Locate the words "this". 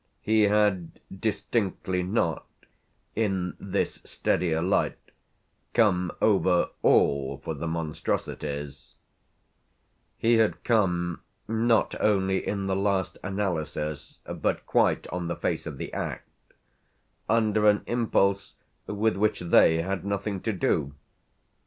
3.59-4.01